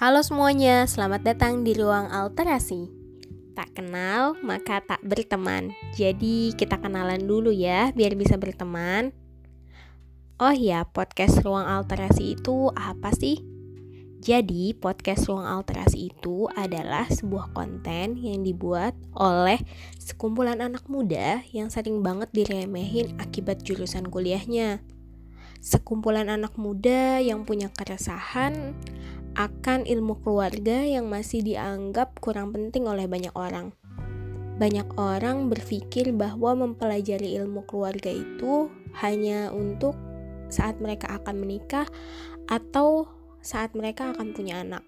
Halo 0.00 0.24
semuanya, 0.24 0.88
selamat 0.88 1.28
datang 1.28 1.60
di 1.60 1.76
ruang 1.76 2.08
alterasi. 2.08 2.88
Tak 3.52 3.76
kenal, 3.76 4.32
maka 4.40 4.80
tak 4.80 5.04
berteman. 5.04 5.76
Jadi 5.92 6.56
kita 6.56 6.80
kenalan 6.80 7.28
dulu 7.28 7.52
ya, 7.52 7.92
biar 7.92 8.16
bisa 8.16 8.40
berteman. 8.40 9.12
Oh 10.40 10.56
ya, 10.56 10.88
podcast 10.88 11.44
ruang 11.44 11.68
alterasi 11.68 12.32
itu 12.32 12.72
apa 12.72 13.12
sih? 13.12 13.44
Jadi, 14.24 14.72
podcast 14.72 15.28
ruang 15.28 15.44
alterasi 15.44 16.08
itu 16.08 16.48
adalah 16.48 17.04
sebuah 17.04 17.52
konten 17.52 18.16
yang 18.16 18.40
dibuat 18.40 18.96
oleh 19.12 19.60
sekumpulan 20.00 20.64
anak 20.64 20.88
muda 20.88 21.44
yang 21.52 21.68
sering 21.68 22.00
banget 22.00 22.32
diremehin 22.32 23.20
akibat 23.20 23.60
jurusan 23.60 24.08
kuliahnya. 24.08 24.80
Sekumpulan 25.60 26.32
anak 26.32 26.56
muda 26.56 27.20
yang 27.20 27.44
punya 27.44 27.68
keresahan, 27.68 28.72
akan 29.38 29.86
ilmu 29.86 30.18
keluarga 30.22 30.82
yang 30.82 31.06
masih 31.06 31.42
dianggap 31.44 32.18
kurang 32.18 32.50
penting 32.50 32.86
oleh 32.90 33.06
banyak 33.06 33.32
orang. 33.38 33.70
Banyak 34.60 35.00
orang 35.00 35.48
berpikir 35.48 36.12
bahwa 36.12 36.52
mempelajari 36.52 37.38
ilmu 37.40 37.64
keluarga 37.64 38.12
itu 38.12 38.68
hanya 39.00 39.48
untuk 39.54 39.96
saat 40.52 40.76
mereka 40.82 41.16
akan 41.22 41.40
menikah 41.40 41.88
atau 42.50 43.08
saat 43.40 43.72
mereka 43.72 44.12
akan 44.12 44.36
punya 44.36 44.60
anak. 44.60 44.84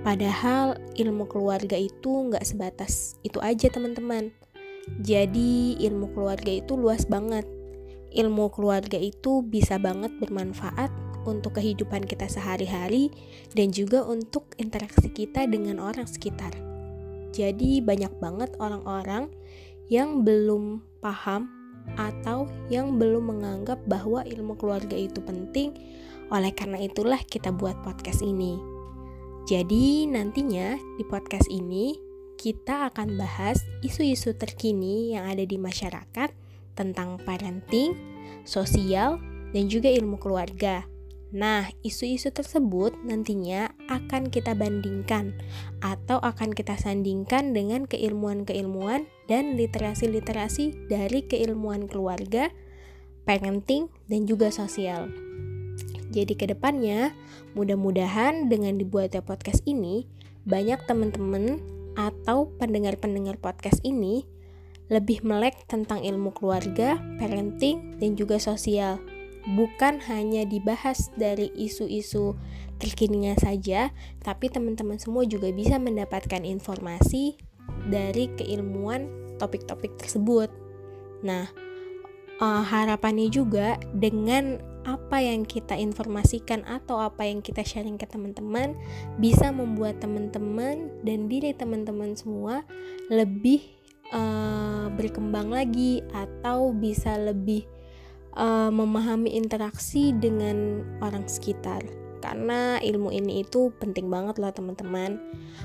Padahal 0.00 0.80
ilmu 0.96 1.28
keluarga 1.28 1.76
itu 1.76 2.28
nggak 2.28 2.44
sebatas 2.44 3.16
itu 3.24 3.40
aja 3.40 3.72
teman-teman. 3.72 4.32
Jadi 5.00 5.76
ilmu 5.80 6.12
keluarga 6.12 6.50
itu 6.50 6.76
luas 6.76 7.04
banget. 7.04 7.44
Ilmu 8.10 8.50
keluarga 8.50 8.98
itu 8.98 9.44
bisa 9.44 9.78
banget 9.78 10.10
bermanfaat 10.18 11.09
untuk 11.28 11.60
kehidupan 11.60 12.06
kita 12.08 12.28
sehari-hari 12.28 13.12
dan 13.52 13.72
juga 13.74 14.04
untuk 14.06 14.52
interaksi 14.56 15.12
kita 15.12 15.44
dengan 15.48 15.80
orang 15.80 16.08
sekitar. 16.08 16.52
Jadi 17.30 17.78
banyak 17.80 18.10
banget 18.18 18.50
orang-orang 18.58 19.30
yang 19.90 20.22
belum 20.22 20.82
paham 21.02 21.50
atau 21.98 22.46
yang 22.70 23.00
belum 23.00 23.34
menganggap 23.34 23.82
bahwa 23.86 24.22
ilmu 24.26 24.54
keluarga 24.58 24.94
itu 24.94 25.18
penting. 25.22 25.74
Oleh 26.30 26.54
karena 26.54 26.78
itulah 26.78 27.18
kita 27.26 27.50
buat 27.50 27.74
podcast 27.82 28.22
ini. 28.22 28.54
Jadi 29.50 30.06
nantinya 30.06 30.78
di 30.94 31.02
podcast 31.02 31.50
ini 31.50 31.98
kita 32.38 32.88
akan 32.88 33.18
bahas 33.18 33.60
isu-isu 33.82 34.32
terkini 34.38 35.12
yang 35.12 35.26
ada 35.26 35.42
di 35.42 35.58
masyarakat 35.58 36.30
tentang 36.78 37.18
parenting, 37.26 37.92
sosial, 38.46 39.18
dan 39.50 39.66
juga 39.66 39.90
ilmu 39.90 40.16
keluarga. 40.16 40.86
Nah, 41.30 41.70
isu-isu 41.86 42.34
tersebut 42.34 42.90
nantinya 43.06 43.70
akan 43.86 44.34
kita 44.34 44.58
bandingkan 44.58 45.38
atau 45.78 46.18
akan 46.18 46.50
kita 46.50 46.74
sandingkan 46.74 47.54
dengan 47.54 47.86
keilmuan-keilmuan 47.86 49.06
dan 49.30 49.54
literasi-literasi 49.54 50.90
dari 50.90 51.22
keilmuan 51.22 51.86
keluarga, 51.86 52.50
parenting, 53.22 53.86
dan 54.10 54.26
juga 54.26 54.50
sosial. 54.50 55.06
Jadi 56.10 56.34
ke 56.34 56.50
depannya, 56.50 57.14
mudah-mudahan 57.54 58.50
dengan 58.50 58.74
dibuatnya 58.74 59.22
podcast 59.22 59.62
ini, 59.70 60.10
banyak 60.42 60.82
teman-teman 60.90 61.62
atau 61.94 62.50
pendengar-pendengar 62.58 63.38
podcast 63.38 63.78
ini 63.86 64.26
lebih 64.90 65.22
melek 65.22 65.54
tentang 65.70 66.02
ilmu 66.02 66.34
keluarga, 66.34 66.98
parenting, 67.22 68.02
dan 68.02 68.18
juga 68.18 68.42
sosial 68.42 68.98
bukan 69.44 70.00
hanya 70.08 70.44
dibahas 70.44 71.08
dari 71.16 71.48
isu-isu 71.56 72.36
terkininya 72.80 73.36
saja, 73.36 73.92
tapi 74.24 74.48
teman-teman 74.48 74.96
semua 74.96 75.28
juga 75.28 75.52
bisa 75.52 75.76
mendapatkan 75.76 76.44
informasi 76.44 77.36
dari 77.88 78.32
keilmuan 78.36 79.08
topik-topik 79.36 79.96
tersebut. 80.00 80.48
Nah, 81.20 81.48
uh, 82.40 82.64
harapannya 82.64 83.28
juga 83.28 83.76
dengan 83.92 84.60
apa 84.88 85.20
yang 85.20 85.44
kita 85.44 85.76
informasikan 85.76 86.64
atau 86.64 87.04
apa 87.04 87.28
yang 87.28 87.44
kita 87.44 87.60
sharing 87.60 88.00
ke 88.00 88.08
teman-teman 88.08 88.72
bisa 89.20 89.52
membuat 89.52 90.00
teman-teman 90.00 90.88
dan 91.04 91.28
diri 91.28 91.52
teman-teman 91.52 92.16
semua 92.16 92.64
lebih 93.12 93.60
uh, 94.08 94.88
berkembang 94.96 95.52
lagi 95.52 96.00
atau 96.16 96.72
bisa 96.72 97.20
lebih 97.20 97.68
uh, 98.36 98.70
memahami 98.70 99.34
interaksi 99.34 100.12
dengan 100.14 100.84
orang 101.00 101.26
sekitar. 101.26 101.82
Karena 102.20 102.76
ilmu 102.84 103.08
ini 103.08 103.40
itu 103.40 103.72
penting 103.80 104.12
banget 104.12 104.36
loh 104.36 104.52
teman-teman. 104.52 105.16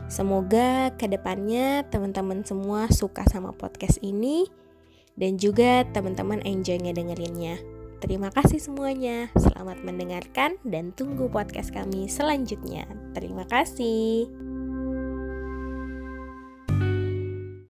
Semoga 0.07 0.93
ke 0.95 1.11
depannya 1.11 1.83
teman-teman 1.91 2.47
semua 2.47 2.87
suka 2.87 3.27
sama 3.27 3.51
podcast 3.51 3.99
ini 3.99 4.47
dan 5.19 5.35
juga 5.35 5.83
teman-teman 5.91 6.39
enjoy 6.47 6.79
ngedengerinnya 6.79 7.75
terima 8.05 8.29
kasih 8.29 8.61
semuanya. 8.61 9.33
Selamat 9.33 9.81
mendengarkan 9.81 10.61
dan 10.61 10.93
tunggu 10.93 11.25
podcast 11.25 11.73
kami 11.73 12.05
selanjutnya. 12.05 12.85
Terima 13.17 13.49
kasih 13.49 14.44